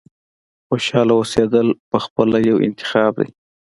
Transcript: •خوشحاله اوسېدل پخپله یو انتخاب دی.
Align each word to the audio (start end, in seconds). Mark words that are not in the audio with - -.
•خوشحاله 0.67 1.13
اوسېدل 1.19 1.67
پخپله 1.91 2.37
یو 2.49 2.57
انتخاب 2.67 3.13
دی. 3.21 3.29